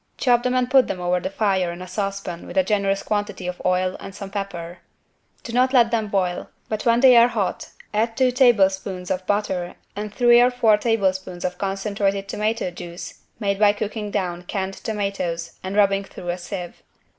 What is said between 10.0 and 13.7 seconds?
three or four tablespoons of concentrated tomato juice made